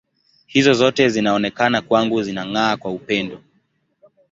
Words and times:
Hizo 0.47 0.73
zote 0.73 1.03
zinaonekana 1.09 1.79
kwangu 1.87 2.19
zinang’aa 2.25 2.77
kwa 2.81 2.89
upendo. 2.97 3.37